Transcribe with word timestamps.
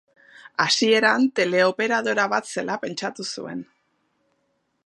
Hasieran 0.63 1.27
teleoperadora 1.41 2.27
bat 2.35 2.51
zela 2.57 2.81
pentsatu 2.87 3.27
zuen. 3.33 3.63